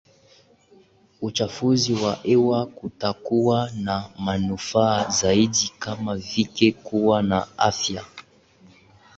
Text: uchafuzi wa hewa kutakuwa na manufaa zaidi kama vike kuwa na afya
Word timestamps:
uchafuzi 1.21 1.93
wa 1.93 2.15
hewa 2.15 2.65
kutakuwa 2.65 3.71
na 3.83 4.09
manufaa 4.19 5.09
zaidi 5.09 5.71
kama 5.79 6.15
vike 6.15 6.71
kuwa 6.71 7.23
na 7.23 7.47
afya 7.57 8.05